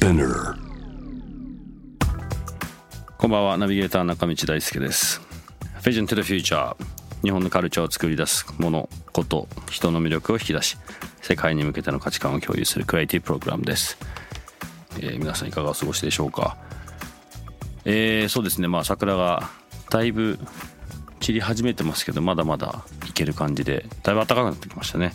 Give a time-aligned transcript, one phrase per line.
[0.00, 0.08] こ
[3.28, 3.58] んばんは。
[3.58, 5.20] ナビゲーター中道大輔です。
[5.82, 6.74] Vision to the Future
[7.22, 10.78] 日本のカルチャーを作り出すものこと人の魅力を引き出し
[11.20, 13.98] 世界に向けての価値観を共有するクリエイティブプログラムです、
[14.96, 16.56] えー、皆さんいかがお過ごしでしょうか？
[17.84, 18.68] えー、そうですね。
[18.68, 19.50] まあ桜が
[19.90, 20.38] だいぶ
[21.20, 25.12] 散り始めてますけどまだまだいける感じでだいぶ暖かくなってきましたね。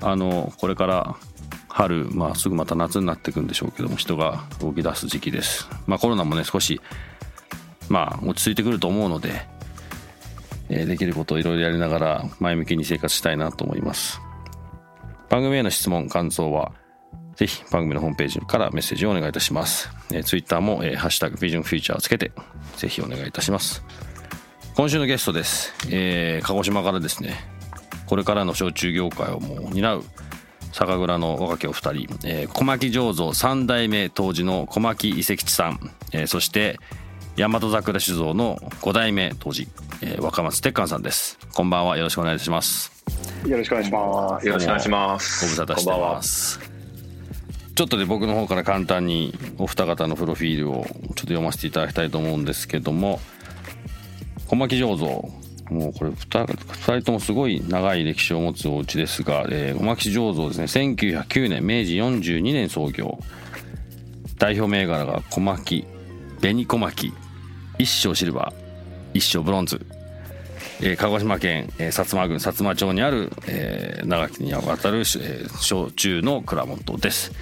[0.00, 1.16] あのこれから
[1.70, 6.80] 春、まあ、すぐまた夏になっていくんでしょうけども人が動き出す時期です、まあ、コロナもね少し、
[7.88, 9.46] まあ、落ち着いてくると思うので、
[10.68, 14.20] えー、できることをいろいろやりながら前向きに生活したいなと思います。
[15.28, 16.72] 番組への質問感想は
[17.36, 22.32] ぜひ番組のホームページからメッセージをお願いいたします、えー、ツイッターも、えー、ハッシュタグビジョンフューチャーをつけて
[22.76, 23.84] ぜひお願いいたします。
[24.74, 27.36] 今週のゲストです、えー、鹿児島からですね。
[28.06, 30.04] これからの焼酎業界をもう担う
[30.72, 36.78] 酒蔵の若きお二人、えー、小牧醸造三代目当時の小牧遺跡地さん、えー、そして
[37.36, 39.68] 大和桜酒造の五代目当時、
[40.02, 41.38] えー、若松鉄寛さんです。
[41.54, 41.96] こんばんは。
[41.96, 42.92] よろしくお願いします。
[43.46, 44.46] よろしくお願いします。
[44.46, 45.44] よろしくお願いします。
[45.44, 46.60] ご無沙汰してます。
[47.74, 53.20] ちょっとで僕の方から簡単にお二方のプロフィールをちょっと読ませていただきたいと思うんですけども
[54.48, 55.30] 小牧醸造
[55.70, 60.64] もうこれ 2, 2人ともすごい長い歴史を持つお家ですが、えー、小牧醸造ですね。
[60.64, 63.18] 1909年明治42年創業。
[64.40, 65.86] 代表銘柄が小牧
[66.40, 67.12] 紅小牧
[67.78, 68.60] 一生シルバー
[69.12, 69.84] 一生ブロンズ、
[70.80, 77.32] えー、鹿児島県、えー、薩摩郡薩摩町にある、えー、長きにわたる、えー、焼酎の蔵元です、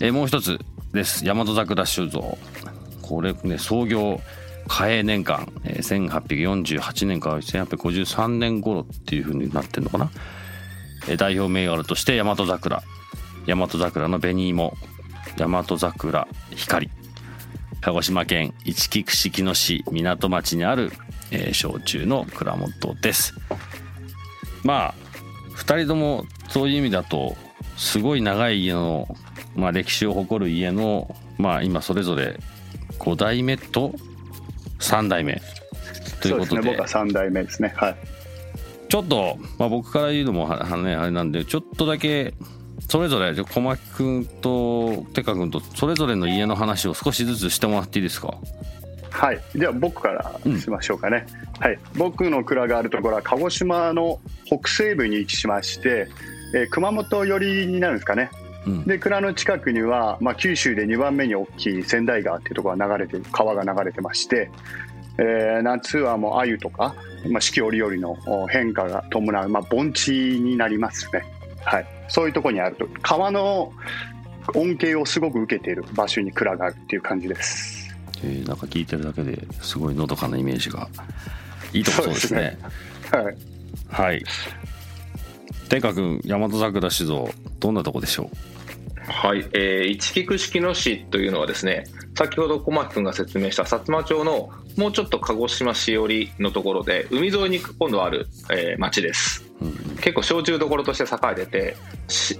[0.00, 0.58] えー、もう一つ
[0.92, 1.24] です。
[1.24, 2.38] 大和桜酒造。
[3.02, 4.20] これね創業
[4.68, 10.10] 嘉永年間、えー、1848年から1853年頃っていう風になってんのかな、
[11.08, 12.82] えー、代表銘柄として大和桜。
[13.46, 14.74] 大和桜の紅芋。
[15.36, 16.90] 大和桜光。
[17.80, 20.90] 鹿児島県一木串木野市港町にある、
[21.30, 23.34] えー、焼酎の蔵元です。
[24.64, 24.94] まあ
[25.56, 27.36] 2人ともそういう意味だと
[27.76, 29.06] すごい長い家の、
[29.54, 32.40] まあ、歴史を誇る家のまあ今それぞれ
[32.98, 33.94] 5代目と
[34.80, 35.40] 3代目。
[36.20, 37.72] ということで、ね、僕は3代目ですね。
[37.76, 37.96] はい。
[38.88, 42.34] ちょっと、まあ、僕から言うのもは、ね、あれなんでちょっとだけ
[42.88, 48.38] それぞれ小牧君とテカ君とそれぞれの家の話を少しずつしてもらっていいですか？
[49.10, 49.40] はい。
[49.56, 51.26] じゃあ僕からしましょうかね、
[51.56, 51.78] うん、はい。
[51.96, 56.06] 僕の蔵があるところは鹿児島の北西部に位置しまして、
[56.54, 58.30] えー、熊本寄りになるんですかね
[58.86, 64.50] で蔵の近くには、まあ、九州で2番目に大きい千代川っていうところが流れて川が流れてまして、
[65.18, 66.94] えー、夏はもう鮎とか、
[67.28, 71.24] まあ、四季折々の変化が伴う、まあ、盆地になりますね、
[71.64, 72.88] はい、そういうところにあると。
[73.02, 73.72] 川の
[74.54, 80.88] 恩恵をすごく受けている場所に蔵があるっていう感じです、えー、なんか聞いてるだけですごいのどかなイメージが
[81.72, 82.58] いいとこ そうですね。
[83.10, 83.36] はい、
[83.88, 84.24] はい。
[85.68, 87.28] 天下君大和桜酒造
[87.58, 88.55] どんなとこでしょう？
[89.08, 91.84] はい、えー、一菊式の市というのはですね
[92.16, 101.76] 先ほど小牧君が説明した薩摩町のもうちょっと鹿児島市寄りのところで海沿いに今度ある、えー、町です、うん、結構焼酎どころとして栄えてて、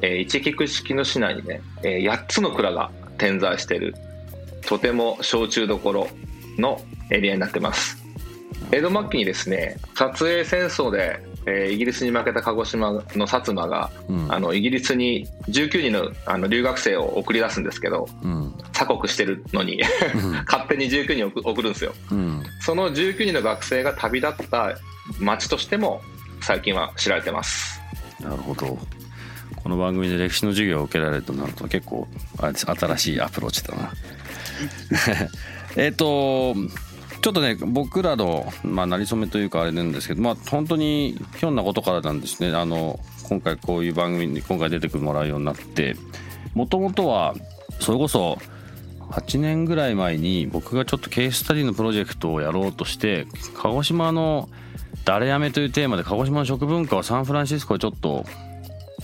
[0.03, 3.95] えー、一菊式の市内にね、えー、8つの蔵が点在している
[4.67, 6.09] とても焼酎どころ
[6.59, 8.05] のエリアになってます。
[8.73, 19.81] 江戸末期にですね撮影戦争でえー、イギリスに負けた鹿児島の薩摩が、うん、あのイギリスに19人のあの留学生を送り出すんですけど、うん、鎖国してるのに
[20.47, 24.77] 勝手に19人送るんですよ、うん、その19人の学生が旅立った
[25.21, 26.03] 町としても
[26.41, 27.81] 最近は知られてます。
[28.21, 28.79] なるほど。
[29.55, 32.07] この番組で歴史の授業を受けられるとなると結構
[32.41, 33.93] 新しいアプローチだな。
[35.77, 36.55] えっと
[37.27, 42.57] ちょっとね僕らの、まあ、なりそめというかあれなんですけどまあ本当にひょんなことからなんですね。
[42.57, 45.97] あの今回こういう番組に今回出てくもらうようになって。
[46.55, 47.35] もともとは
[47.81, 48.39] それこそ
[49.11, 53.27] 8年ぐらい前に僕がちょっとケーススタディのプロジェクトをやろうとして
[53.57, 54.49] 鹿児島の
[55.05, 58.25] 「誰やめ」というテーマで鹿児島の食文化をサンフランシスコでちょっと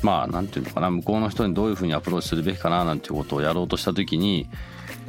[0.02, 4.48] まあなんていうのかな向こうの人にどういうふうにアプローチするべきかななんていうことをやろうとした時に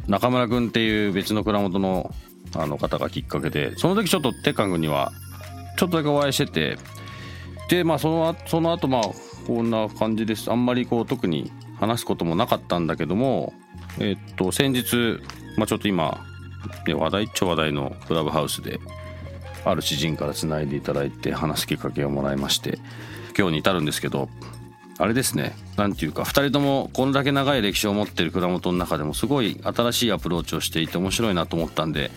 [0.07, 2.11] 中村君っていう別の蔵元の
[2.55, 5.11] あの方がきっかけでその時ちょっと鉄管君には
[5.77, 6.77] ちょっとだけお会いしてて
[7.69, 9.03] でまあそのその後まあ
[9.47, 10.49] こんな感じです。
[10.49, 13.53] あんまりこう特に話すこともなかったんだけども
[13.99, 15.19] えっと先日、
[15.57, 16.25] まあ、ちょっと今、
[16.87, 18.79] ね、話題っちゃ話題のクラブハウスで
[19.65, 22.79] ある知人からつないでいただいて話すきっかけをもらいまして
[23.37, 24.29] 今日に至るんですけど
[24.99, 25.55] あれですね。
[25.75, 32.11] 何ていうか2人ともこれだけ長い歴史を持ってる蔵元の中でもすごい新しいアプローチをしていて面白いなと思ったんで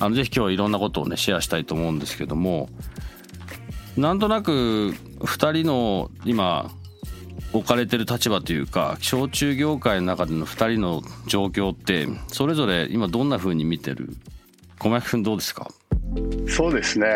[0.00, 2.70] あのぜひ今日はいろんなことをねシェアしたいと思うんですけども
[3.96, 6.70] なんとなく2人の今
[7.52, 14.16] 置かれてる立場というか焼酎業界の中での2人の状況ってそれぞれ今どんな風に見てる？
[14.78, 15.70] 小牧君どうですか？
[16.48, 17.06] そうですね。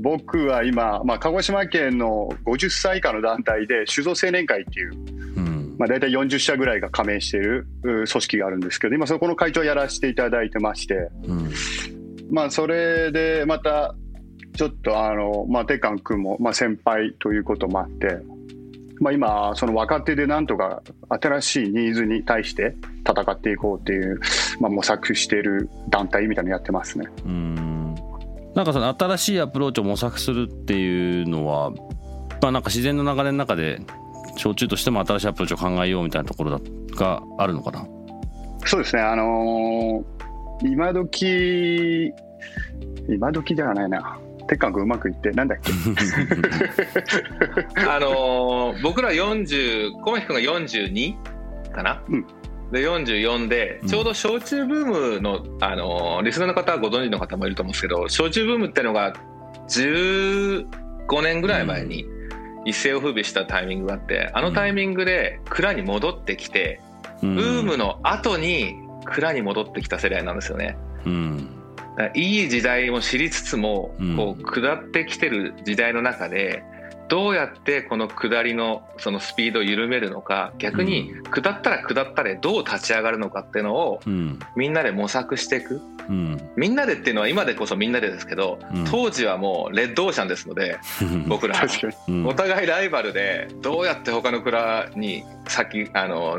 [0.00, 4.92] 僕は今、まあ、鹿児島県の50歳以下の団体で酒造青年会っていう、
[5.36, 11.50] うん、まあ、大体40社ぐらいが加盟している組織があるんですけど今そこの会長をやらせていただいてまして、うん、
[12.30, 13.94] まあ、それでまた
[14.56, 18.18] ちょっとあの、まあ、テカン君も、まあ、先輩ということもあって、
[19.00, 22.74] まあ、今その若手でなんとか新しいニーズに対して
[23.06, 24.18] 戦っていこうっていう、
[24.58, 27.06] まあ、模索している団体みたいなのやってますね。
[27.26, 27.75] うん
[28.56, 31.70] なんかその新しいアプローチを模索するっていうのは、
[32.40, 33.80] まあ、なんか自然の流れの中で
[34.36, 36.58] 焼酎としても新しいアプローチを考えようみたいなところ
[36.96, 37.86] があるのかな？
[38.64, 42.10] そうですねあのー、今時
[43.08, 44.18] 今時ではないな。
[44.48, 45.72] 鉄管がうまくいってなんだっけ？
[47.88, 51.14] あのー、僕ら40小牧君が42
[51.72, 52.26] かな、うん、
[52.72, 54.86] で44でちょうど焼酎ブー
[55.16, 59.12] ムの、あのリスナーの方はご存知の方もいると思うんですけど焼酎ブームっていうのが
[59.68, 60.66] 15
[61.22, 62.06] 年ぐらい前に
[62.64, 66.80] 一世を風靡したタイミングがあってあのタイミングで蔵に戻ってきて、
[67.20, 68.74] ブームの後に
[69.04, 70.76] 蔵に戻ってきた世代なんですよね。
[71.04, 71.52] うん。
[72.14, 76.62] いい時代も知りつつもこう下ってきてる時代の中で
[77.08, 84.00] どうやってこの下りのそのスピードを緩めるのか逆に下ったら下ったでどう立ち上がるのかっていうのを
[84.56, 90.78] みんなで模索していく、うん、みんなでっていうのは今でこそみんなでですけど、うん、当時はもうレッドオーシャンですので
[91.28, 91.54] 僕ら
[92.26, 96.38] お互いライバルでどうやって他の蔵に先あの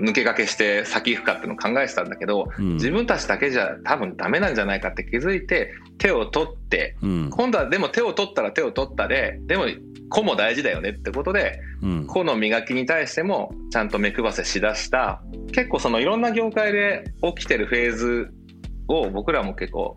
[0.00, 9.66] 抜け駆けして先行くかっていうのを考えてたんだけど、うん、自分たちだけじゃ多分ダメなんじゃないかって気づいて手を取って、うん、今度はでも手を取ったら手を取ったででも
[10.08, 15.22] 個も大事だよねってことで、うん、個の磨きに対してもちゃんと目配せしだした。
[15.52, 18.30] 結構そのいろんな業界で起きてるフェーズ
[18.88, 19.96] を僕らも結構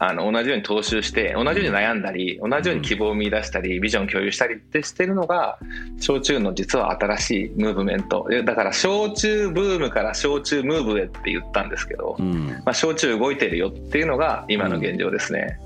[0.00, 5.58] あの同じように踏襲して同じように悩んだり同じように希望を見出したりビジョン共有したりってしてるのが
[5.98, 8.28] 焼酎の実は新しいムーブメント。
[8.44, 15.58] だから焼酎ブームから焼酎ムーブへって言ったんですけど、うん、まあ、焼酎動いてるよっていうのが今の現状ですね、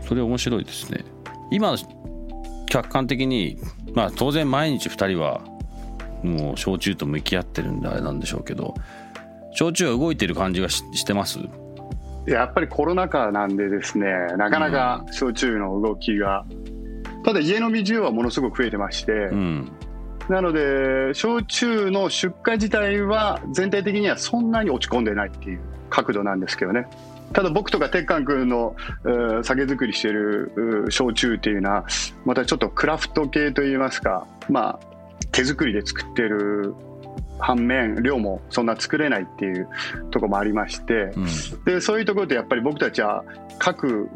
[0.00, 1.04] うん、それ面白いですね。
[1.50, 1.74] 今
[2.66, 3.58] 客観的に
[3.94, 5.40] まあ当然毎日2人は
[6.24, 8.74] もう焼酎と向き合ってるんであれなんでしょうけど
[9.52, 11.38] 焼酎は動いてる感じがしてます？
[12.28, 19.72] やっぱりコロナ禍なんでですねなかなか焼酎の動きが、うん、ただ家飲み需要はものすごく増えてまして、うん、
[20.28, 26.86] なので焼酎の出荷自体は全体的にはそんなに落ち込んでないっていう角度なんですけどね。
[27.32, 28.74] ただ僕とか鉄管君の
[29.42, 31.86] 酒造りしてる焼酎っていうのは
[32.24, 34.80] またちょっとクラフト系といいますかまあ
[35.30, 36.74] 手作りで作ってる
[37.38, 39.68] 反面量もそんな作れないっていう
[40.10, 43.24] とこもありまして、うん、でそういうところでやっぱり僕たちは
[43.58, 44.08] 各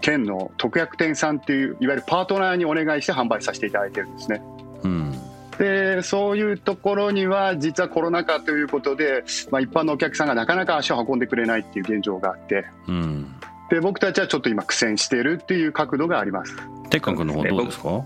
[0.00, 4.42] 県の特約店さんっていういわゆるパートナーにお願いして販売させていただいてるんですね。
[4.84, 5.12] うん
[5.58, 13.34] でそういうところには実はコロナ禍ということで、まあ、一般のお客さんがなかなか足を運んでくれないっていう現状があって、うん、
[13.68, 16.56] で僕たちはちょっと今苦戦しているっていう角度があります。
[16.88, 18.02] 鉄君の方どうですか？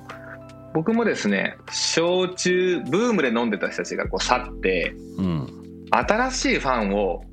[0.74, 7.24] 僕もですね焼酎ブームで飲んでた人たちがこう去って、うん、新しいファンを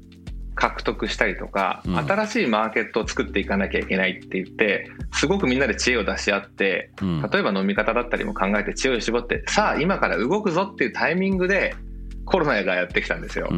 [0.53, 11.73] 獲得したりとか、うん、新しいマーケットを作っていかなきゃいけないって言ってすごくみんなで知恵を出し合って、うん、例えば飲み方だったりも考えて知恵を絞ってさあ今から動くぞっていうタイミングで
[12.25, 13.49] コロナがやってきたんですよ。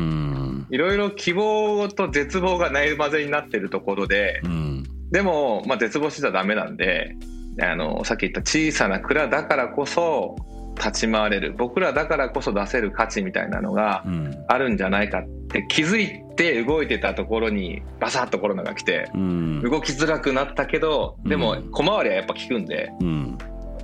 [0.69, 7.15] いろいろ希望と絶望がない混ぜになってるところで、うん、でも、まあ、絶望してたらダメなんで
[7.61, 10.35] あのさっき言った小さな蔵だからこそ
[10.75, 11.53] 立ち回れる。
[11.55, 14.03] 僕らだからこそ出せる価値みたいなのが
[14.47, 22.91] あるんじゃないかって気づいて動いてたところにバサッとコロナが来て、動きづらくなったけどでも小回りはやっぱ効くんで、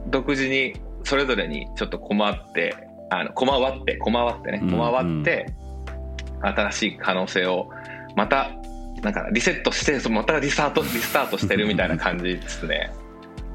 [0.07, 0.73] 独自に
[1.03, 2.75] それぞれにちょっと困って
[3.11, 5.45] あの駒割って駒割ってね駒割って、
[6.41, 7.69] 新しい可能性を
[8.15, 8.51] また
[9.03, 12.91] なんかリセットしてまたリスタートリスタートしてるみたいな感じですね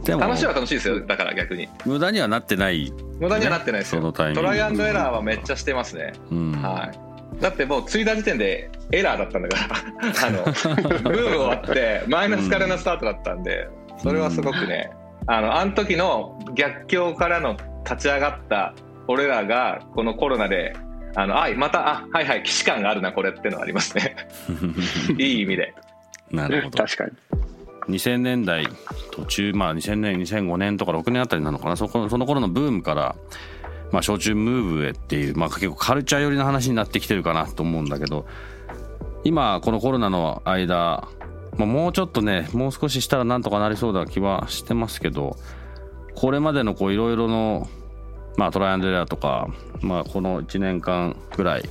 [0.04, 0.20] でも。
[0.20, 1.68] 楽しいは楽しいですよだから逆に。
[1.84, 4.12] 無駄にはなってない、無駄にはなってないですよ。
[4.12, 7.42] トライアンドエラーはめっちゃしてますね、うん、はい。
[7.42, 9.76] だってもう継いだ時点でエラーだったんだから。
[10.26, 10.44] あの
[11.02, 13.68] ブーム終わってマイナスからのスタートだったんで
[13.99, 14.90] それはすごくね、
[15.26, 18.75] あのあの時の逆境からの立ち上がった
[19.08, 20.75] 俺らがこのコロナで
[21.16, 24.16] あのあまたあはいはい既視感があるなこれっていうのはありますね。
[25.18, 25.75] いい意味で。
[26.30, 26.78] なるほど。
[26.78, 27.12] 確かに
[27.88, 28.67] 2000年代
[29.11, 31.76] 途中まあ2000年2005年とか6年あたりなのかな。
[31.76, 33.17] そこその頃のブームから
[33.93, 38.26] まあ焼酎ムーブへっていうまあ結構カルチャー寄りの話になってきてるかなと思うんだけど
[39.25, 41.09] 今このコロナの間、
[41.57, 45.37] まあ、もうちょっとねもう少ししたらなんとかなりそうな気はしてますけど
[46.14, 47.69] これまでのこういろいろの
[48.37, 49.49] まあ、トライアンドエラーとか、
[49.81, 51.69] まあ、この1年間ぐらい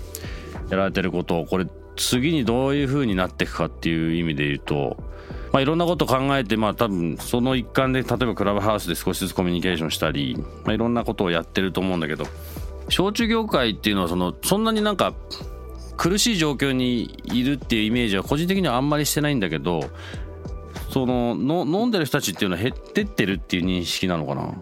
[0.70, 4.98] やられてることをこれ次にどういう風になっていくかっていう意味で言うと、
[5.54, 12.26] まあ、いろんなことを考えて、まあ、多分その一環で例えばクラブハウスで少しずつコミュニケーションしたり、まあ、いろんなことをやってると思うんだけど
[12.90, 15.14] 焼酎業界っていうのはそのそんなになんか
[15.96, 19.84] 苦しい状況にいるっていうイメージは個人的にはあんまりしてないんだけど
[20.90, 24.56] そのの飲んでる人たちっていうのは減ってってるっていう認識なのかな？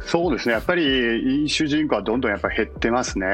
[0.00, 3.26] そうですね、やっぱり飲酒人口はどんどんやっぱ減ってますね。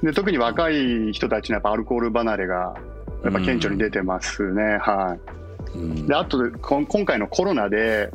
[0.00, 2.74] で特に若い人たちのやっぱアルコール離れが
[3.24, 4.78] やっぱ顕著に出てますね。
[4.78, 5.41] はい。
[5.74, 8.10] であと今回のコロナで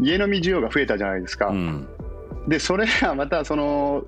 [0.00, 1.48] 家飲み需要が増えたじゃないですか。
[1.48, 1.86] うん、
[2.48, 4.04] でそれがまたその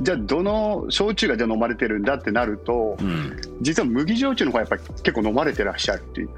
[0.00, 6.28] じゃあどの焼酎がじゃ飲まれてるんだってなると、うん、実は麦焼酎の方がやっぱり結構飲まれてらっしゃるっていう。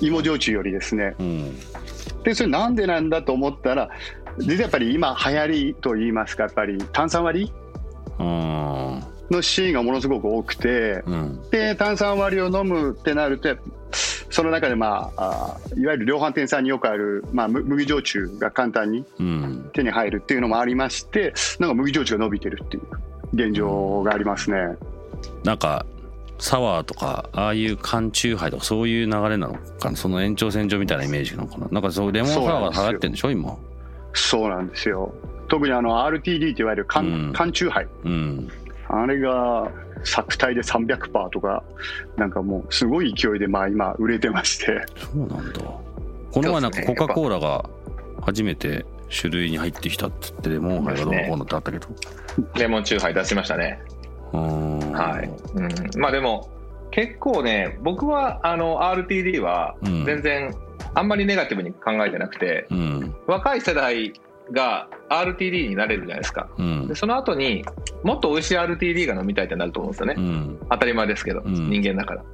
[0.00, 1.14] 芋焼酎よりですね。
[1.18, 1.54] うん、
[2.24, 3.88] でそれなんでなんだと思ったら
[4.38, 7.52] 実はやっぱり今流行りと言いますかやっぱり炭酸割り
[8.18, 13.48] のシーンがものすごく多くて、うん、で炭酸割りを飲むってなると
[14.30, 19.04] その中で、まあ、あいわゆる量販店さんによくある、まあ、麦焼酎が簡単に
[19.72, 22.84] 手に入るっていうのもありまして、なんか麦焼酎が伸びてるっていう
[23.34, 24.76] 現状がありますね。
[25.44, 25.84] なんか
[26.38, 29.96] サワーとかああいう缶チューハイとかそういう流れなのかな？
[29.96, 31.68] その延長線上みたいなイメージなのかな？
[31.70, 33.30] なんかそうレモンサワーが流行ってんでしょ？
[33.30, 33.56] 今。
[34.14, 35.12] そうなんですよ。
[35.48, 38.48] 特にあの RTD といわれる缶,、うん、缶チューハイ、うん、
[38.88, 39.70] あれが
[40.04, 41.62] 作体で300%とか、
[42.16, 44.84] なんかもうすごい勢いでまあ今売れてまして。
[44.96, 45.60] そうなんだ。
[45.60, 47.68] この前なんかコカ・コーラが
[48.22, 51.88] 初めて種類に入ってきたって言ってレモンハイがどうのこうのってあったけど、
[52.54, 53.80] レモンチューハイ出しましたね。
[54.32, 55.30] はい。
[55.54, 56.48] うん、まあでも
[56.90, 60.54] 結構ね、僕はあの RTD は全然
[60.94, 64.12] あんまりネガティブに考えてなくて、うん、若い世代
[64.52, 67.64] が RTD になれるじゃないですか、うん、でその後に
[68.02, 72.24] もっと美味しい RTD が飲みたいってなると思うんですよね、うん、当たり前ですけど、人間だから。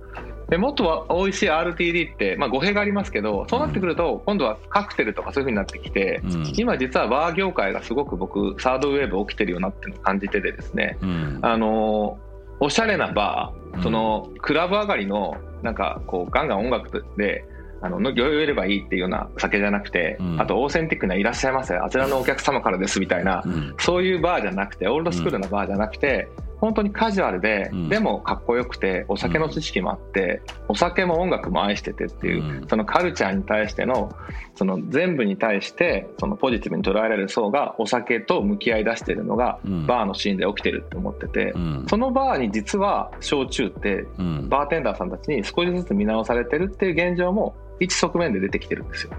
[0.49, 6.23] でもっと美味しい RTD って、まあ、語弊がありますけどそうなってくると今度はカクテルとかそういうふうになってきて、
[6.54, 10.99] 今実はバー業界がすごく僕サードウェーブ起きてるよなっていうのを感じててですね、
[11.42, 12.18] あの
[12.61, 17.44] おしゃれなバーそのクラブ上がりのなんかこうガンガン音楽で
[17.87, 26.28] あの酔えればいいっていうような酒じゃなくて、うん、あとオーセンティックな「いらっしゃいませあちらのお客様からです」みたいな、うん、そういうバーじゃなくてオールドスクールなバーじゃなくて、
[26.59, 34.14] 本当にカジュアルで、うん、でもかっこよくてお酒の知識もあって、お酒も音楽も愛しててっていう、そのカルチャーに対しての
[34.55, 41.55] その全部に対してそのポジティブに捉えられる層がお酒と向き合い出してるのが、バーのシーンで起きてるって思ってて、
[41.88, 44.07] そのバーに実は焼酎って、
[44.49, 49.12] バーテンダーさんたちに少しずつ見直されてるっていう現状も一側面で出てきてるんですよ。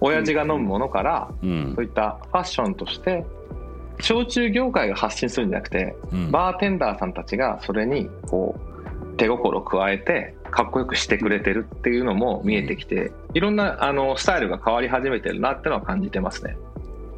[0.00, 1.50] 親父が飲むものから、そう
[1.84, 3.24] いったファッションとして
[4.00, 5.94] 焼酎業界が発信するんじゃなくて、
[6.30, 16.56] バーテンダーさんたちがそれにこう手心を加えてかっこよくしてくれてるっていうのも見えてきて、いろんなあのスタイルが変わり始めてるなってのは感じてますね。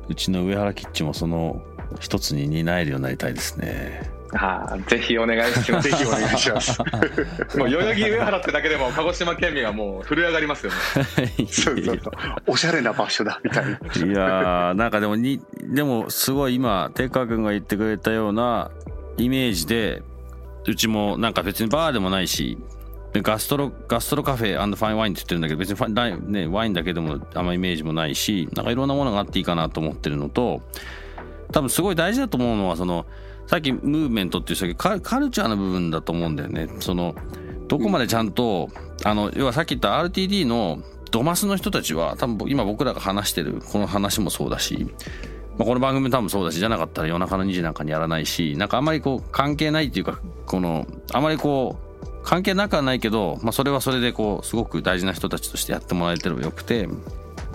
[0.08, 1.62] うちの上原キッチンもその
[2.00, 4.10] 一つに担えるようになりたいですね。
[4.32, 5.90] はあ、ぜひお願いします。
[5.90, 6.78] ぜひお願いします。
[7.58, 10.78] もう代々木上原ってだけでも鹿児島県民はもう震え上がりますよね。
[11.48, 12.12] そうそうそう。
[12.46, 13.78] おしゃれな場所だみたいな。
[14.06, 18.70] いやなんかでもにでもすごい今テカ君が言ってくれたような
[19.18, 20.02] イメージで
[20.66, 22.58] うちもなんか別にバーでもないし。
[23.14, 30.62] ガストロガストロカフェファインワインって言ってるんだけど別にファイ、ね、ワインだけでもあんまイメージもないしなんかいろんなものがあっていいかなと思ってるのと
[31.52, 33.04] 多分すごい大事だと思うのはその
[33.52, 36.70] さっきムーブメントって言ったけどカルチャーの部分だと思うんだよね。
[36.80, 37.14] その
[37.68, 38.70] どこまでちゃんと、
[39.04, 40.78] あの要はさっき言った RTD の
[41.10, 44.86] ドマスの人たちは多分今僕らが話してるこの話もそうだし、
[45.58, 56.88] まあ、この番組多分そうだしじゃなかったら夜中の2時なんかにやらないしなんかあんまりこう関係ないっていうかこのあまりこう関係なくはないけど、まあ、それはそれでこうすごく大事な人たちとしてやってもらえてればよくて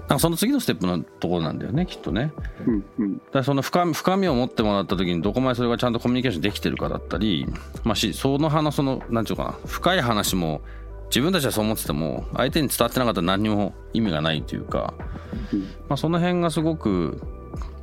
[0.08, 2.32] なんかその次のステップのところなんだよねきっとね。
[2.66, 7.46] うんうん、だその深深みを持ってもらった時にどこまでそれがちゃんとコミュニケーションできてるかだったり、
[7.84, 10.62] まあし、その話その何て言うかな深い話も
[11.08, 14.94] 自分たちはそう思ってても相手に伝わってなかったら何にも意味がないというか、
[15.90, 17.22] まあ、その辺がすごく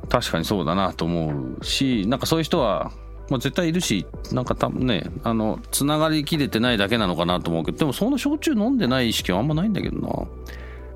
[0.09, 2.91] 確かにそうだなと思うしなんかそういう人は
[3.29, 10.27] まあ、絶対いるしなんか多分ねあのつながりきれてないだけなのかなと思うけどでもその焼酎飲んでない意識はあんまないんだけどな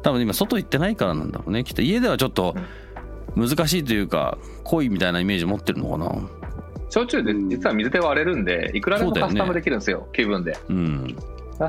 [0.01, 1.63] 多分今外行ってないからなんだろうね。
[1.63, 2.55] きっと家ではちょっと
[3.35, 6.29] 難しいというか濃いみたいなイメージ持ってるのかな。
[6.89, 11.15] 焼酎で実は水で割れるんでいくらでもカスタムできるんですよ、ね、気分で、うん、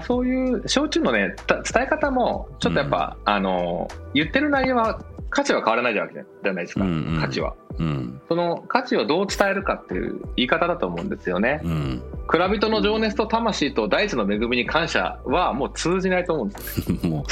[0.07, 6.05] そういう焼酎のね伝え方もちょっとやっぱ、うん、あの言ってる内容は価値は変わらないじゃ
[6.53, 17.25] ないですか、うんうん、価値は、うん、その価値をどう伝えるかっていう言い方だと思うんですよね、うん、蔵人の情熱と魂と大地の恵みに感謝はもう通じないと思うんです も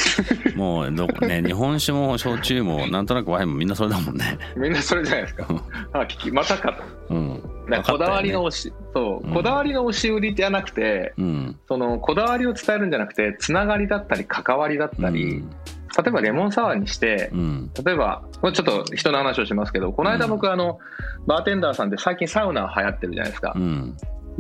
[0.55, 4.39] うもうどね日本酒も焼酎もなんとなくワインもみんなそれだもんね。
[4.57, 5.47] みんなそれじゃないですか。
[5.93, 6.73] あ聞きまたか
[7.09, 7.43] と、うん、
[7.87, 15.45] こだわりの押し、そう、こだわりの押し売りじゃなくて、うん、そのこだわりを伝えるんじゃなくてつながりだったり関わりだったり、
[15.97, 20.79] 例えばレモンサワーにして、うん、例えばちょっと人の話をしますけどこの間僕あの、
[21.27, 23.97] バーテンダーさんで最近サウナ流行ってるじゃないですか、うん、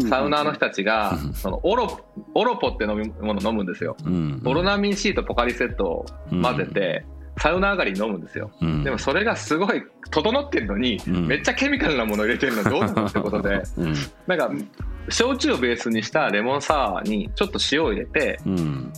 [0.08, 2.00] サウナーの人たちが、そのオロ
[2.34, 7.06] オロポって飲み物飲むんですよ、うん、オロナミン C とポカリセットを混ぜて、
[7.38, 13.94] サウナ上がりに飲むんですよ、うん、でもそれがすごい整ってるのに、うん、めっちゃケミカルなもの入れてるのどうなのってことで、うん、
[14.26, 14.50] なんか
[15.10, 18.38] 焼酎をベースにしたレモンサワーにちょっと塩を入れて、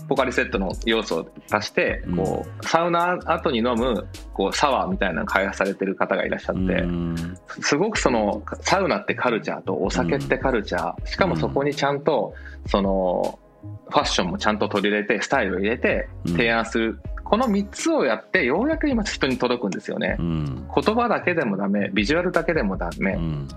[0.09, 6.85] ポカリセットの要素を足して、こうサウナ後に飲むこうサワーみたいなの開発されてる方がいらっしゃって、
[7.63, 12.35] すごくそのサウナってカルチャーとお酒ってカルチャー、しかもそこにちゃんと
[12.67, 13.39] その
[13.91, 17.01] ファッションもちゃんと取り入れてスタイルを入れて提案する
[17.31, 23.49] この3つをやってようやく今人に届くんですよね、うん、言葉だけでもダメビジュアルだけでもダメ、うん、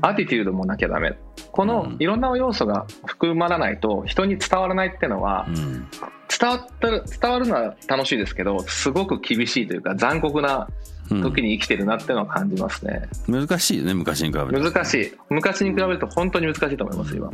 [0.00, 1.16] アティテュードもなきゃダメ。
[1.52, 5.86] このいろんな要素が含まらないと人に伝わらないっていうのは、うん、
[6.28, 10.68] 伝わった伝わるのは楽しいですけどすごく厳しいというか残酷な
[11.08, 15.12] 時に生きてるなっていうのは感じますね、難しいよね昔に比べると難しい。
[15.28, 17.30] 昔に比べると本当に難しいと思います今。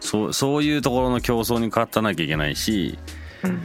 [0.00, 2.98] そうそういうところの競争に勝たなきゃいけないし、
[3.44, 3.60] うん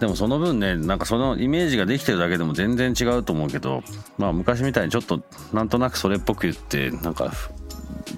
[0.00, 3.82] でもその分ねなんかそのイメージができてるだけでも全然違うと思うけど
[4.18, 7.32] まあ昔みたいにちょっとなんとなくそれっぽく言ってなんか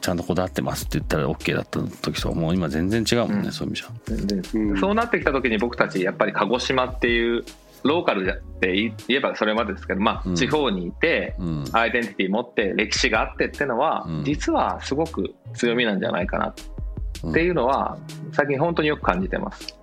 [0.01, 4.81] ちゃんとこだわってますって言ったら OK だった時ともう今全然違うもんね、うん、そういう意味じゃ。
[4.81, 7.45] そうなってきた時に僕たちやっぱり鹿児島っていう
[7.83, 11.37] ローカルで言えばそれまでですけど、まあ、地方にいて、
[11.73, 17.97] アイデンティティ持って歴史があってっていうのは、実はすごく強みなんじゃないかなっていうのは
[18.33, 19.76] 最近本当によく感じてます。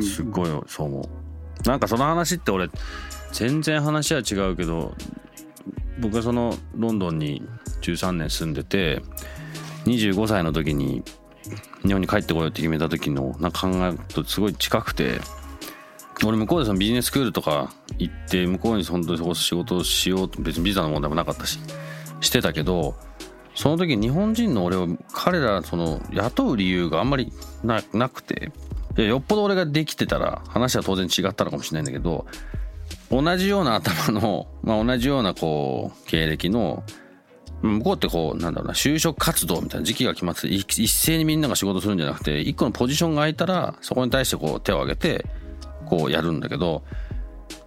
[0.00, 1.68] すごいそう思う。
[1.68, 2.68] なんかその話って俺
[3.32, 4.94] 全然話は違うけど
[6.00, 7.42] 僕はそのロンドンに
[7.82, 9.02] 13年住んでて
[9.84, 11.02] 25歳の時に
[11.82, 15.20] 日本に帰ってこようって決めた時のなんか考えとすごい近くて
[16.24, 21.58] 俺向こうでそのビジネススクールとか行って向こうに本当に仕事をしようと別にビザの問題もなかったし
[22.20, 22.96] してたけど
[23.54, 28.52] その時日本人の俺を彼らその雇う理由があんまりなくて
[29.06, 32.26] よっぽど俺ができてたら話は当然違ったのかもしれないんだけど
[33.10, 36.82] 同じような頭の、まあ、同じようなこう経歴の
[37.62, 45.26] 向こうってこうなんだろうな就職活動みたいな時期が決まって一斉にみんなが仕事するんじゃなくて一個のポジションが空いたらそこに対してこう手を挙げて
[45.86, 46.84] こうやるんだけど、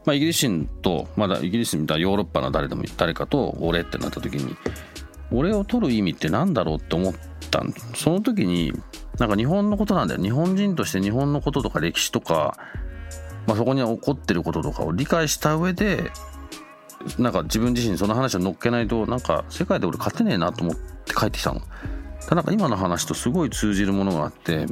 [0.05, 4.55] まあ、イギリス人とまだイギリスみたいなヨーロッパの誰でも誰かと俺ってなった時に
[5.31, 7.13] 俺を取る意味って何だろうって思っ
[7.49, 7.63] た
[7.95, 8.73] その時に
[9.19, 12.57] なんか日本のことなんだよ日本人として日本のこととか歴史とか、
[13.47, 16.11] まあ、そこに起こってることとかを理解した上で
[17.17, 21.61] なんか自分自身その話を乗っけないとなんか世界で俺勝てねえなと思って帰ってきたの。
[22.29, 24.67] なんか今の話とすごい通じるものがあって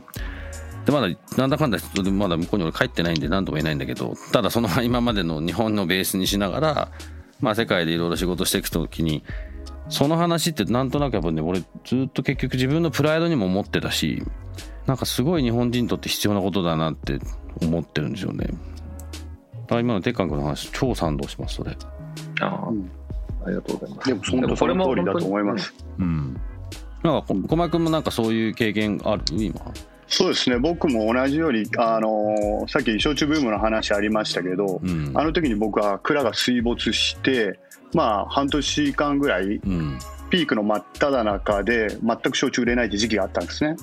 [0.85, 1.79] でまだなんだかんだ
[2.11, 6.91] まだ向こうに俺帰ってないんで何とも言えないんだけどただその今までの日本のベースにしながら、
[7.39, 9.23] まあ、世界でいろいろ仕事していく時に
[9.89, 11.65] その話ってなんとなくやっぱね俺ず
[12.07, 14.23] っと結局自分のプライドにも思ってたし
[14.85, 17.19] なんかすごい日本人にとって必要なことだなって
[17.61, 18.45] 思ってるんですよね。
[18.45, 18.51] だ
[19.69, 21.77] から今のテッカン君の話超賛同しますそれ。
[22.41, 22.89] ああ、うん、
[23.45, 24.09] ありがとうございます。
[24.09, 25.73] でもそその通りだと思います。
[25.99, 26.39] うん。
[27.03, 29.23] なんか駒君もなんかそういう経験ある？
[29.31, 29.59] 今
[30.09, 37.59] そうですね僕も同じようにあのさっき焼酎ブームの話ありましたけど、うん、あの時に僕は蔵が水没して
[37.93, 43.75] まあ半年間ぐらい、うんピークの真っ只中で全く焼酎売れないって時期があったんですね。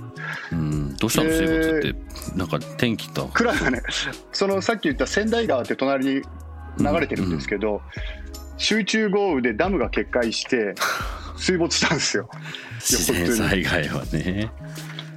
[0.52, 2.38] うん、どうしたの水没って？
[2.38, 3.82] なんか天気と蔵がね
[4.30, 6.22] そのさっき言った仙台川って隣に
[6.78, 7.80] 流れてるんですけど、うんうん、
[8.58, 10.76] 集中豪雨でダムが決壊して
[11.36, 12.30] 水没したんですよ。
[12.78, 14.52] 自然災害はね。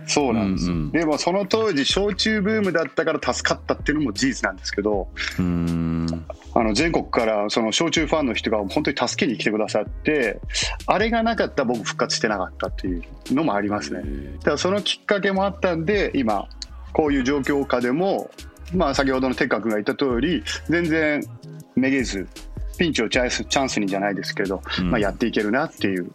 [0.09, 10.41] そうなんです、うんうん、でもその当時焼酎ブームだったから助かったっていうのも事実なんですけどあの全国からその焼酎ファンの人が本当に助けに来てくださって
[10.87, 14.01] あれがなかったら僕復活してなかったっていうのもありますね。
[14.39, 16.47] だからそのきっかけもあったんで今
[16.93, 18.31] こういう状況下でも
[18.73, 21.23] まあ先ほどのテッカ君が言った通り全然
[21.75, 22.27] めげず
[22.79, 26.11] ピンチをチャンスチャンスにじゃないですけど、まあ、やっていけるなっていう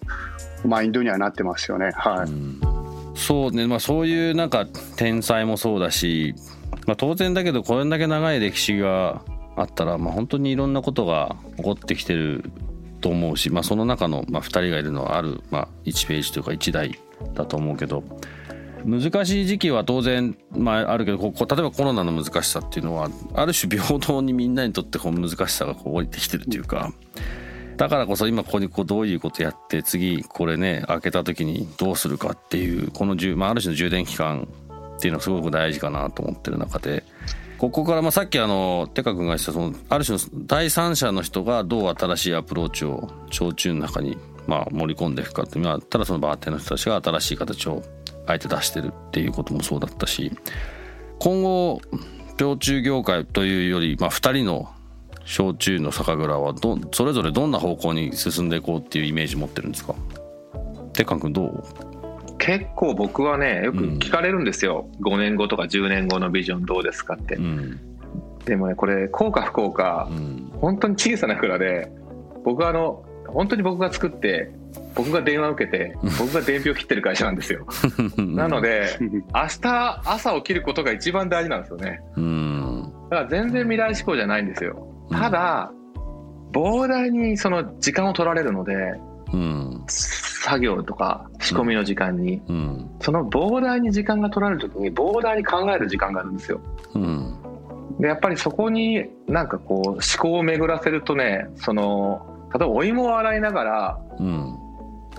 [0.64, 1.92] マインドにはなってますよね。
[1.94, 2.73] はい。
[3.14, 6.34] そうね、まあ、そういうなんか天才もそうだし、
[6.86, 9.22] まあ、当然だけどこれだけ長い歴史が
[9.56, 12.50] あったら、まあ、本当にいろんなことが起こってきてる
[13.00, 16.98] と思うし、まあ、その中の2人がいるのはある、まあ、1ページというか1台
[17.34, 18.02] だと思うけど
[18.84, 26.92] 難しい時期は当然、まあ、あるけどここ例えばコロナの難しさっていうのはある種平等にみんなにとってこう難しさがこう降りてきてるというか。
[27.76, 34.48] だからこそ今ここにこうどういうことやって次これね開けた時にどうするかっていうこの、まあ、ある種の充電期間
[34.96, 37.04] っていうのはすごく大事かなと思ってる中で
[37.58, 47.82] ここからまあさっきあのテカ君がしたそのある種の第三者の人がどう新しいアプローチを焼酎の中にまあ盛り込んでいくかっていうのはただそのバーテンの人たちが新しい形を
[48.26, 50.32] あえて出してるっていうこともそうだったし
[51.18, 51.80] 今後
[52.38, 54.73] 焼酎業界というより、まあ、2人の
[55.24, 59.94] 焼酎の酒蔵はどそれぞれどんな方向に進んでいこうっていうイメージ持ってるんですか？
[60.92, 61.64] 鉄管君どう？
[62.38, 67.80] 結構僕はねよく聞かれるんですよ、うん、5年後とか10年後のビジョンどうですかって、うん、
[68.44, 71.90] でもねこれ幸か不幸か、うん、本当に小さな蔵で
[72.44, 74.52] 僕はあの本当に僕が作って
[74.94, 77.66] 僕が電話受けて僕が伝票切ってる会社なんですよ。
[78.18, 82.00] なので明日朝起きることが一番大事なんですよね。
[83.10, 85.72] だから全然未来志向じゃないんですよただ、
[86.52, 88.74] 膨大にその時間を取られるので、
[89.32, 96.60] うん、作業とか仕込みの時間に、うん、その膨大に時間が取られる時に膨大に考える時間があるんですよ。
[96.94, 97.36] うん、
[97.98, 104.56] でやっぱりそこになんかこう思考を巡らせるとねその例えばお芋を洗いながら、うん、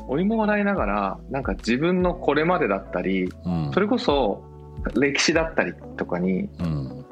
[0.08, 3.30] お芋を洗いながらなんか自分のこれまでだったり、
[3.74, 4.42] それこそ
[4.96, 6.48] 歴史だったりとかに、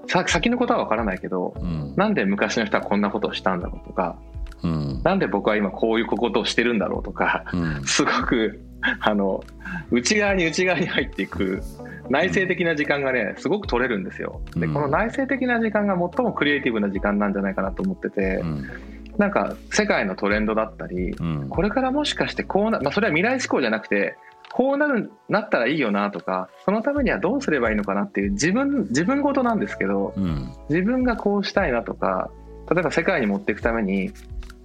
[0.08, 4.18] 先のことは分からないけど、うん、なんで昔の人はこんなことをしたんだろうとか、
[4.64, 8.62] うん、なんで僕は今こういうことをしてるんだろうとか、うん、すごく
[9.00, 9.44] あの
[9.92, 11.62] 内側に内側に入っていく
[12.10, 14.42] 内省的な時間がねすごく取れるんですよ。
[14.56, 18.42] でこの内省的な時間が最もクリエイティブな時間なんじゃないかなと思ってて。
[18.44, 18.70] うん。
[19.18, 21.16] なんか世界のトレンドだったり、
[21.50, 24.18] これからもしかしてこうな、まあ、それは未来志向じゃなくて
[24.54, 32.30] こうなるなったらいいよなとかそのためにはどうすればいいのかなっていう自分自分事なんですけど、うん、自分がこうしたいなとか
[32.72, 34.12] 例えば世界に持っていくために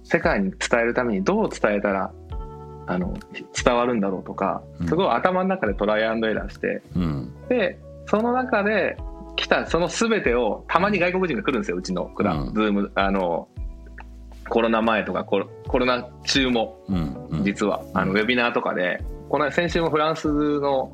[0.03, 2.11] 世界に伝えるためにどう伝えたら
[2.85, 3.15] あの
[3.63, 8.95] 伝わるんだろうとかすごい頭の中でトライアンドエラーして、うん、でその中で
[9.35, 13.47] 来たその全てをたまに外国人が来るんですようちの蔵、うん、ズームあの
[14.49, 16.79] コロナ前とかコロナ中も、
[17.43, 17.83] 実は。
[17.93, 18.99] あのウェビナーとかで
[19.29, 20.27] この先週もフランス
[20.59, 20.91] の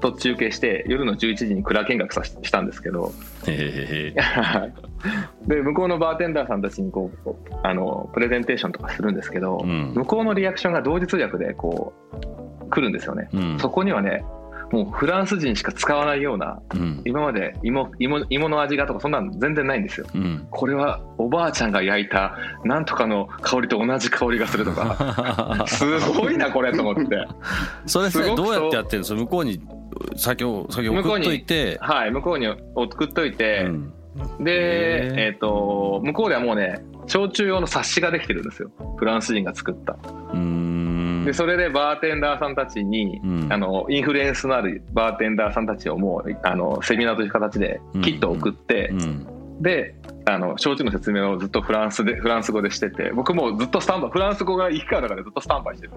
[0.00, 3.12] と中継して夜の11時に蔵見学さしたんですけど
[5.46, 7.30] で向こうのバーテンダーさんたちにこう
[7.62, 11.94] あのプレゼンテーションとかするんですけど、うん、向こうのリアクションが同時通訳でこ
[12.62, 14.24] う来るんですよね、うん、そこにはね
[14.74, 25.64] もうフランス人しか使わないような、うん、今まで芋芋芋の味がとかそんなの全然ないんですよ、うん、これはおばあちゃんが焼いたなんとかの香りと同じ香りがするとか。
[25.68, 27.24] すごいなこれと思って。
[27.86, 29.60] それどうやってやってるんですか向こうに
[30.16, 31.78] 先を先送っといて。
[31.80, 38.70] はい向こうに送っといて、うん、でえっ、ー、と向こうではもうね焼酎用の冊子ができてるんですよ。
[38.96, 39.96] フランス人が作った。
[40.32, 40.83] うん
[41.24, 49.94] でそれでバーテンダーさんたちに、うん、あのインフルエンスのあるバーテンダーさんたちをもうあのセミナーという形でキットを送って、うん、で
[50.26, 55.92] あの焼酎の説明をずっとフランスでフランス語でしてて僕もずっとスタンバイフランス語がいいからだからずっとスタンバイしてる。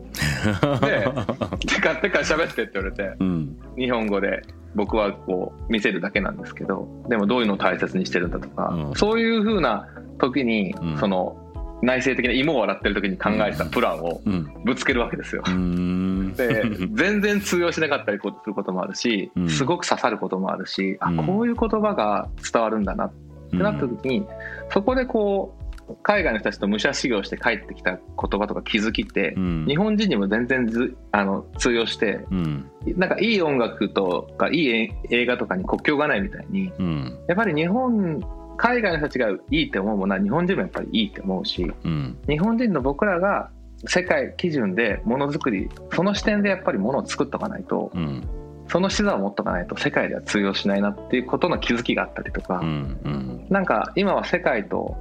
[0.82, 1.08] で
[1.66, 4.42] 「てかてか喋って」って言われて、うん、日本語で
[4.76, 9.88] 僕はこう見せるだけなんですけどでもどういうのを大切にしてるんだとか、そういうふうな
[10.20, 11.38] 時に、その
[11.82, 14.22] 内省的な芋を洗ってる時に考えたプランを
[14.64, 15.44] ぶつけるわけですよ。
[15.44, 16.64] で
[16.94, 23.14] 全然通用しなかったりすることもあるしすごく刺さることもあるし、あこういう言葉が伝わるんだなっ
[23.52, 24.26] てなった時に
[24.72, 25.68] そこでこう
[26.04, 28.02] 海外の人たちと武者修行して帰ってきた言
[28.40, 38.22] 葉とか気づきって、うん、日本人にも全然ずあの通用して、うん、なんかいい音楽とかいい映画とかに国境がないみたいに、うん、やっぱり日本
[38.58, 43.50] 海外の人たちがいいって思うものは日本人もやっぱりいいって思うし、うん、日本人の僕らが
[43.86, 48.28] 世界基準でものづくりその視点でやっぱりものを作っとかないと、うん、
[48.68, 54.98] その視座を持っとかないと世界では通用しないなっていうことの気づきがあったりとか、うんうん、なんか今は世界と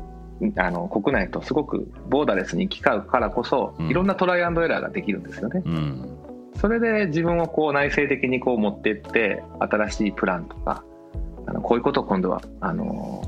[0.57, 5.63] あの国内とすごくボーダレスに行き交うからこそ、いろんなトライアンドエラーができるんですよね。
[6.61, 10.85] それで自分をこう内省的にこう持っていって新しいプランとか
[11.47, 13.23] あのこういうことを今度はあの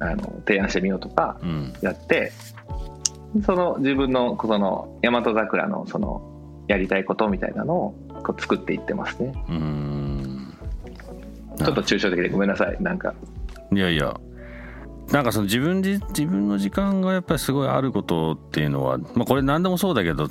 [0.00, 1.38] あの提案してみようとか
[1.82, 2.32] やって、
[3.34, 6.22] うん、その自分のその大和桜のその
[6.68, 9.32] やりたいことみたいなのをこう作っていってますね。
[11.58, 12.76] ちょっと抽象的でごめんなさい。
[12.80, 13.14] なんか。
[13.72, 14.18] いやいや。
[15.12, 20.28] なんかその自分自分の時間がやっぱりすごいあることっていうのは、まあ、これ何でもそうだけど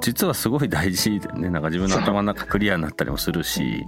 [0.00, 3.84] 実はすごい大事でねなんか自分の頭の中クリアになったりもするし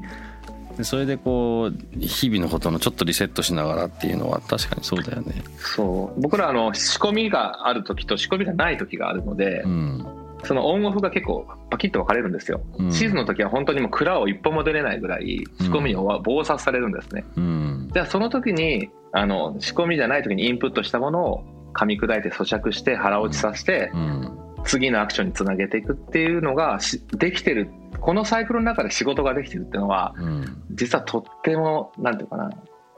[0.82, 5.42] それでこう日々のことのちょっとリセットしながらっていうのは確かにそうだよね。
[5.56, 6.20] そう。
[6.20, 10.06] 僕らあの仕込みがある時と仕込みがない時があるので、うん、
[10.44, 23.90] そのオンオフが結構パキッと分かれるんですよ、うん、シーズンの時は本当にもう蔵を一歩も出れないぐらい仕込みに暴殺されるんですね、うん、じゃあその時にあの仕込みじゃない時にインプットしたものを噛み砕いて咀嚼して腹落ちさせて、
[24.64, 26.78] 次のアクションにつなげていくっていうのが
[27.16, 32.50] できてるこのサイクルの中で仕事ができてるっていうのは、うん、実はとってもなんていうかな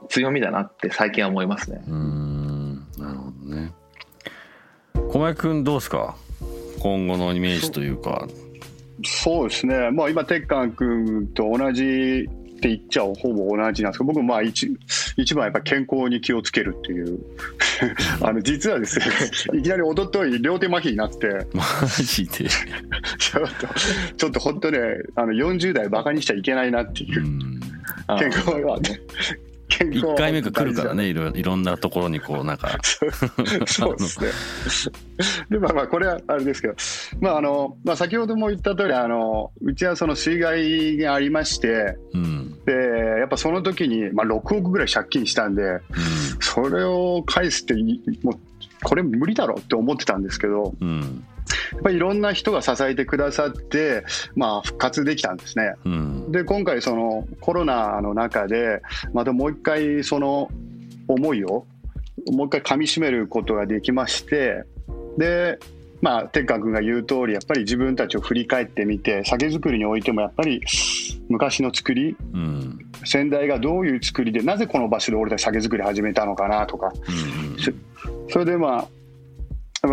[0.09, 1.83] 強みだなって最近は思いますね。
[1.87, 3.71] うんなるほどね。
[4.93, 6.15] 小林君どうですか？
[6.79, 8.27] 今後のイメージというか。
[9.05, 12.27] そうですね、まあ、今、鉄管君と同じ
[12.57, 14.75] って言っちゃほぼ同じなんですけど僕まあ一
[15.15, 17.19] 一番やっぱ健康に気をつけるっていう。
[18.21, 19.05] あの実はですね
[19.59, 21.27] いきなり一昨日両手麻痺になって。
[21.53, 21.63] マ
[22.03, 22.49] ジで？
[23.19, 23.67] ちょっと
[24.17, 24.79] ちょっと本当ね
[25.15, 27.23] あの40代バカにしちゃいけないなっていう。
[28.19, 29.01] 健康はね
[29.85, 32.69] 1回目が来るからねいろいろんなところにこうなんか。
[33.67, 34.27] そうですね。
[35.49, 36.75] でまあまあこれはあれですけど。
[37.21, 42.73] まああの、まあ、先ほども言った通りあのうちはその水害がありまして、うん、で
[43.19, 45.81] やっぱその時に、まあ、6億ぐらい借金したんで、うん、
[46.39, 47.73] それを返すって
[48.23, 48.39] もう
[48.83, 51.23] これ無理だろうって思ってたんですけど、うん
[51.73, 54.03] やっぱりいろんな人が支えてくださって、
[54.35, 55.73] まあ、復活できたんですね。
[55.85, 58.81] うん、で今回そのコロナの中で
[59.13, 60.49] またもう一回その
[61.07, 61.65] 思いを
[62.31, 64.63] もう一回かみしめることができまして
[65.17, 65.59] で
[66.01, 70.61] まあ、哲カ君が言う通りやっぱり自分たちを振り返ってみて酒造りにおいてもやっぱり
[71.27, 77.11] 昔の作り、うん、先代がどういう作りでなぜこの場所で俺たち酒造り始めたのかなとか、う
[77.55, 77.57] ん、
[78.29, 78.87] それでまあまあ、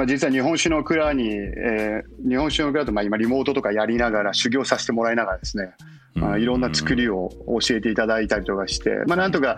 [0.07, 5.73] 実は日本酒の蔵に、えー、日本酒の蔵とまあ今リモートとかやりながら修行させてもらいながらですね、
[6.15, 9.57] まあ、いろんな作りを教えていただいたりとかして、まあ、なんとか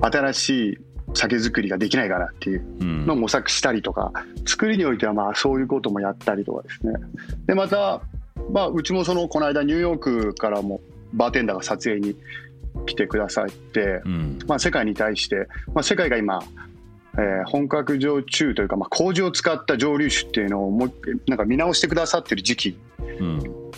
[0.00, 0.78] 新しい
[1.14, 4.12] 酒造りができないかなっていうのを模索したりとか、
[4.46, 6.94] 作りにおいてはまあそういうこともやったりとかですね。
[7.46, 8.02] でまた、
[8.50, 10.80] まあ、うちもそのこの間ニューヨークからも
[11.12, 12.16] バーテンダーが撮影に
[12.86, 14.02] 来てくださって、
[14.46, 16.40] まあ、世界に対して、まあ、世界が今
[17.16, 20.92] えー、本格焼酎というか、まあ、麹を使った蒸留酒っていうのをもう
[21.28, 22.78] なんか見直してくださってる時期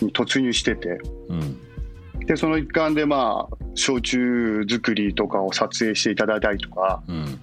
[0.01, 7.39] に突入してて、うん、でその一環でまあ焼酎作りとかを撮影していただいたりとか、うん、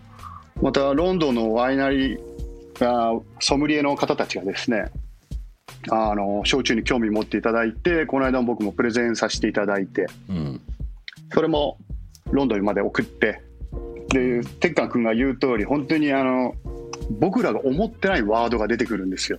[0.60, 4.90] またロンドンのワイナリーソムリエの方たちがですね
[5.90, 10.60] あの焼酎に興味持っていただいてこの間僕もプレゼンさせていただいて、うん、
[11.32, 11.78] それも
[12.30, 13.43] ロンドンまで送って
[14.14, 16.54] で鉄管君が言う通り本当にあの
[17.10, 19.38] 僕らが思ってないワードが出てくるんですよ。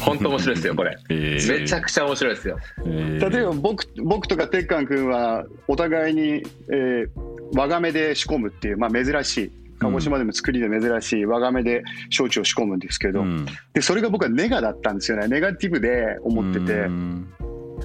[0.00, 2.58] 本当面白いですよこれ、 えー、めちゃくちゃ面白いですよ。
[2.86, 7.08] えー、例えば僕僕とか鉄管君はお互いに、えー、
[7.54, 9.52] 和亀で仕込むっていう、まあ、珍しい。
[9.80, 15.28] 鹿児島でも作りで珍しい和亀で焼酎を仕込むんですけど、うん、でそれが僕はネガだったんですよね。
[15.28, 16.88] ネガティブで思ってて、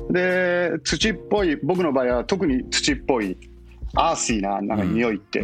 [0.10, 3.38] で土っぽい僕の場合は特に土っぽい
[3.96, 5.44] アーシーななんか匂いって。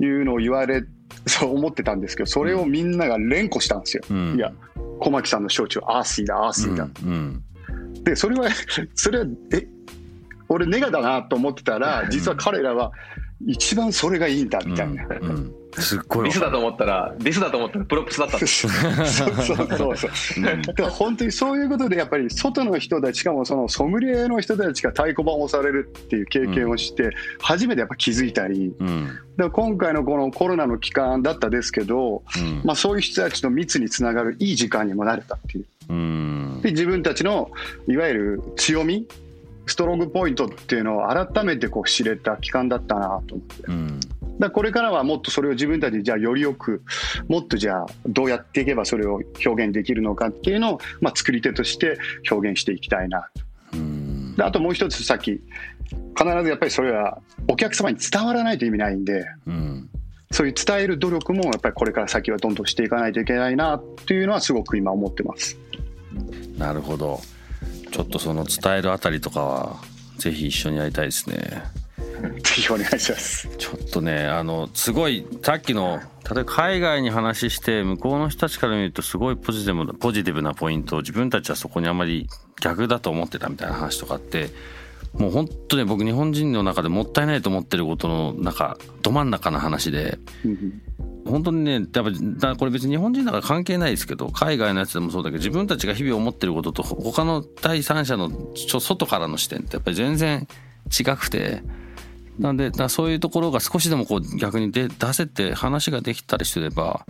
[0.00, 0.84] いうのを言われ、
[1.26, 4.52] そう思ってたんですけどそれをみんなが連呼したんですよ、うん、いや
[5.00, 7.42] 小牧さんの焼酎アーシーだアーシーだ、うん。
[7.94, 8.48] うん、でそれは
[8.94, 9.66] それはえ
[10.48, 12.92] 俺ネガだなと思ってたら実は彼らは
[13.46, 15.06] 一番それがいいんだみたいな、
[15.80, 20.08] すっごいリスだと思ったらリスだと思ったらプロプスだったんです そうそうそうそ
[20.40, 27.10] う、だから本当にそういうことでやっぱり外の人たちしかもそのソムリエの人たちが太鼓判を押されるっていう経験をして
[27.40, 35.64] 初めてやっぱ気づいたり、うん、だから今回のこのコロナの期間だったですけど、うん、まあ、そういう人たちの密につながるいい時間にもなれたっていう。
[35.88, 37.50] うん、で自分たちの
[37.86, 39.06] いわゆる強み
[39.66, 43.62] ストロングポイントっていうのを改めてこう知れた期間だったなと思って。
[43.66, 44.00] うん。
[44.38, 46.82] だこれからはもっとそれを自分たちでじゃあよりよく
[47.28, 51.98] もっとじゃあどうやっていけばそれを表現できるのかっていうのを、まあ、作り手として
[52.28, 53.30] 表現していきたいな
[54.36, 55.40] であともう一つさっき
[56.16, 59.88] 必ずやっぱりそれはお客様に伝わらないと意味ないんで、うん、
[60.30, 65.58] そういう伝える努力もやっぱりこれから先はどんどんしていかないといけないなっていうのはすごく今思ってます。
[66.58, 67.20] なるほど
[67.94, 69.76] ちょっとその伝えるあたりとかは
[70.18, 71.62] ぜひ一緒にやりたいですね。
[72.20, 82.28] ぜひお願いしますちょっとねあのすごいさっきの例えば海外に話して向こうの人たちから見るとすごいポジティブなポジティブなポイントを自分たちはそこにあまり
[82.60, 84.48] 逆だと思ってたみたいな話とかって
[85.18, 90.18] もう本当に僕日本人の中でもったいないと思ってることの中ど真ん中の話で
[91.24, 91.86] 本当にねやっ
[92.40, 100.46] ぱこれ別に日本人だから関係ないですけど海外のやつでもそうだけど自分たちが日々思ってることと他の第三者の外からの視点ってやっぱり全然
[100.98, 101.62] 違くて。
[102.38, 107.06] なんでそういうところが少しでもこう逆に出せて話ができたりすれば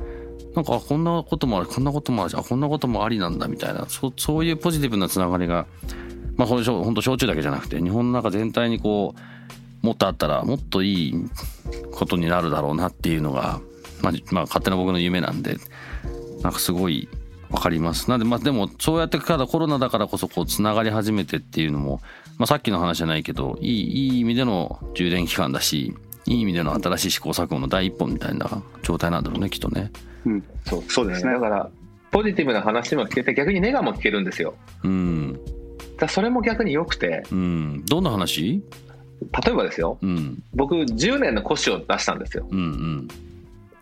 [0.54, 5.66] なんかこんなこともあるこんなこともあるあこんなこともありなんだみたいなそそういうポジティブなつながりが
[6.36, 9.14] まあ本当焼酎だけじゃなくて日本の中全体にこ
[9.82, 11.14] うもっとあったらもっといい
[11.92, 13.60] ことになるだろうなっていうのが、
[14.00, 15.56] まあ、まあ勝手な僕の夢なんで
[16.42, 17.08] なんかすごい
[17.50, 18.10] 分かります。
[18.10, 22.00] なんでまあでもそうやってからコロナだからこそこうつながり始めてっていうのも
[22.38, 25.94] まあ、さっきの話じゃないけどいいいい意味での充電期間だし
[26.26, 29.92] いい意味での新しい試行錯誤の第一歩みたいな状態なんだろうねきっとね。
[30.24, 31.70] うん、そうそうですねだから
[32.10, 34.54] ポジティブな話も聞けて逆にネガも聞けるんですよ。
[34.82, 35.38] うん、
[35.98, 38.62] だそれも逆に良くて、うん、どんな話？
[39.44, 42.46] 例えばですよ、うん、僕10年の古紙を出したんですよ。
[42.50, 43.08] うんうん、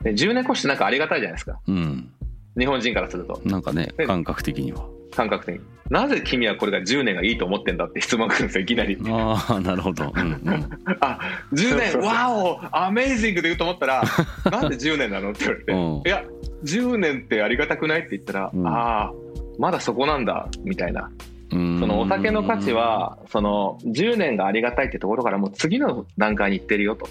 [0.03, 2.11] で10年古紙ってなんかありがたいじゃないですか、うん、
[2.57, 3.41] 日本人からすると。
[3.45, 4.87] なんかね感覚的には。
[5.15, 5.61] 感覚的に。
[5.91, 8.99] なぜ君はこれが10年がいいと思ってんだって質問が来るんですよいきなり。
[9.07, 10.11] ああなるほど。
[10.15, 10.71] うんうん、
[11.01, 11.19] あ
[11.53, 14.03] 10年わおアメージングで言うと思ったら
[14.51, 16.25] なんで10年なのって言われて、うん、いや
[16.65, 19.13] 10年ってありがたくないって言ったら、うん、ああ
[19.59, 21.11] まだそこなんだみたいな。
[21.53, 27.07] そのお酒の価値はその10年がありがたいってところからもう次の段階に行ってるよと、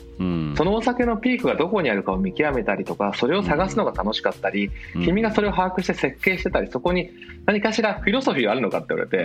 [0.56, 7.12] そのお酒のピークがどこにあるかを見極めたりとかそれを探すのが楽しかったり、君がそれを把握して設計してたりそこに
[7.46, 9.20] 何かしらフィロソフィーがあるのかって言われて、い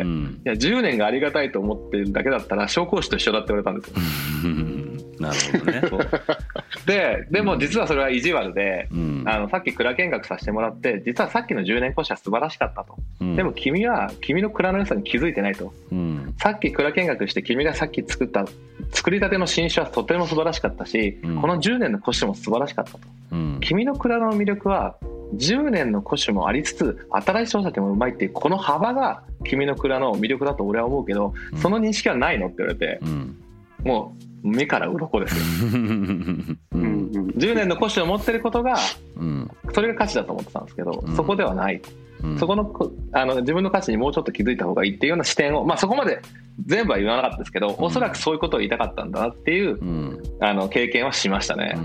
[0.45, 4.86] や10年がありがたいと思ってるだけだったら紹興酒と一緒だって言われたんですよ。
[5.27, 6.11] なるほどね。
[6.87, 18.47] ででも実はそれは意地悪で、うん、あのさっき蔵見学させてもらって実はさっきの10年越しは素晴らしかったと、うん、でも君は君の蔵の良さに気づいてないと、うん、さっき蔵見学して君がさっき作った
[18.93, 23.01] 作りたての新酒はとても素晴らしかったし、この10年の越しも素晴らしかったと、
[23.61, 24.97] 君の蔵の魅力は
[25.35, 33.01] 10年の古酒もありつつ新しいお酒もうまいっていうこの幅が君の蔵の魅力だと俺は思うけど、その認識はないのって言われて、
[33.87, 35.45] もう目から鱗ですよ、
[36.73, 38.77] うん、10年の古紙を持ってることが、
[39.73, 41.81] それが価値だと思ってたんですけど、そこではない、
[42.39, 42.73] そこの
[43.13, 46.21] あの自分の価値にもうちょっと気づいた方がいいっていうような視点を、まあ、そこまで
[46.65, 49.79] 全部は言わなかったですけど、おそらくそういうことを言いたかったんだなっていう、
[50.41, 51.79] あの経験はしましたね。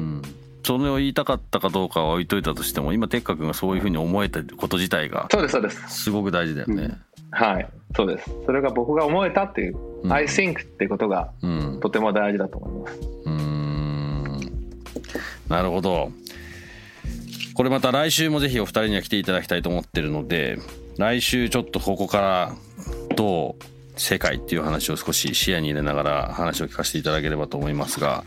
[0.63, 6.03] それを言いたかったかどうかは置いといたとしても今哲君がそういうふうに思えたこと自体がそうですそうです。
[6.03, 6.97] すごく大事だよね、
[7.31, 7.67] はい。
[7.95, 8.31] そうです。
[8.45, 11.31] それが僕が思えたっていう、うん、I think ってことが
[11.81, 12.99] とても大事だと思います。
[13.25, 14.21] うん。
[15.49, 16.11] なるほど。
[17.53, 20.57] これまた来週もぜひお二人には来ていただきたいと思ってるので
[20.97, 22.55] 来週ちょっとここから
[23.15, 28.23] どう世界っていう話を少し視野に入れながら話を聞かせていただければと思いますが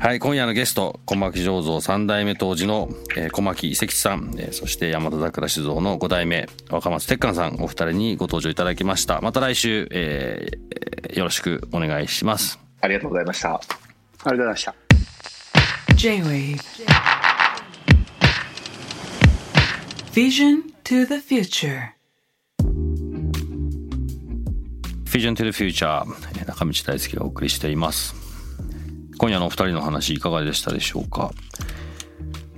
[0.00, 9.20] はい、今夜のゲスト、小牧醸造三代目当時の、えー、小牧遺跡さん、えー、そして山田桜酒造の五代目、若松鉄寛さん、お二人にご登場いただきました。
[9.20, 12.60] また来週、えー、よろしくお願いします。
[12.80, 13.54] ありがとうございました。
[13.54, 13.64] あり
[14.24, 14.74] がとうございました。
[15.96, 16.58] J-Wave
[20.12, 21.94] Vision to the Future
[25.06, 26.04] Vision to the Future
[26.46, 28.17] 中道大輔がお送りしています。
[29.18, 31.32] 今夜のお二人の話いかがでしたでしょうか、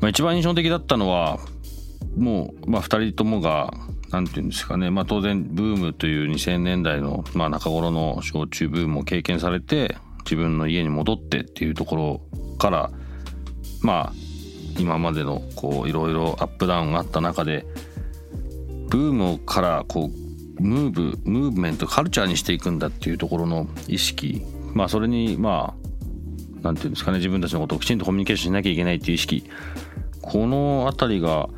[0.01, 1.39] まあ、一番印象的だったのは
[2.17, 3.73] もう、まあ、2人ともが
[4.11, 12.21] 何て言うんですかね、まあ、当然ブームという2000年代の、まあ、中頃の焼酎ブームを経験されて自分の家に戻ってっていうところ
[12.59, 12.91] から
[13.83, 14.13] まあ
[14.79, 17.67] 今までのこういろいろアップダウンがあった中で
[18.89, 20.11] ブームからこ
[20.59, 24.43] うムーブムーブメントカルチャーにしていくんだっていうところの意識
[24.75, 25.80] まあそれにまあ
[26.63, 29.45] あなんていうんですかね自分たちのことをきちんとコミュニケーションしなきゃいけないっていう意識。
[30.23, 31.49] この辺りが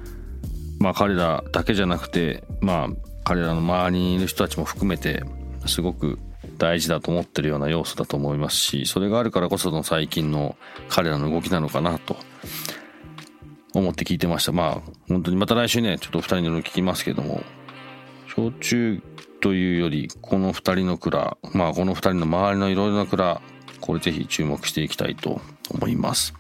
[0.79, 2.89] まあ彼らだけじゃなくてまあ
[3.25, 5.23] 彼らの周りにいる人たちも含めて
[5.67, 6.19] すごく
[6.59, 10.57] 大事だと思ってるような要素だと思いますしそれがあるからこその最近の
[10.89, 12.17] 彼らの動きなのかなと
[13.75, 14.53] 思って聞いてました。
[14.53, 17.43] まあ本当にまた来週ねちょっと2人の聞きますけども
[18.35, 19.03] 焼酎
[19.41, 23.41] というよりこの2人の蔵まあこの2人の周りのいろいろな蔵
[23.83, 26.33] これぜひ注目していきたいと思います。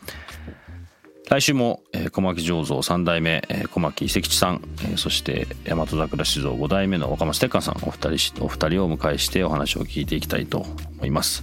[1.29, 10.59] 来週も、えー、小牧醸造3代目、えー、小牧遺跡地さん、えー、そして大和桜酒造5代目の若松哲寛さんお二人お二人をお迎えしてお話を聞いていきたいと
[10.97, 11.43] 思います。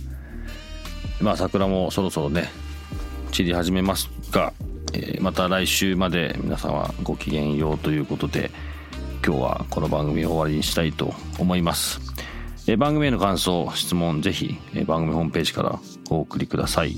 [1.22, 2.50] まあ桜もそろそろね
[3.32, 4.54] 散り始めますが
[4.94, 8.52] えー、また来週まで皆さんはごきげんようということで
[9.26, 12.00] 今日はこの番組を終わりにしたいと思います、
[12.72, 15.80] え、番組への感想質問ぜひ、番組ホームページから
[16.12, 16.96] お送りください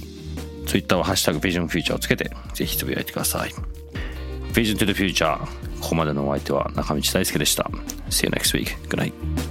[0.68, 3.52] Twitter は「ハッシュタグビジョンフューチャー」をつけてぜひつぶやいてください
[4.54, 5.38] Vision to the Future
[5.80, 7.70] ここまでのお相手は中道大輔でした
[8.10, 8.78] See you next week.
[8.90, 9.51] Good night.